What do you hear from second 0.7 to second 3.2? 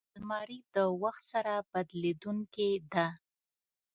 د وخت سره بدلېدونکې ده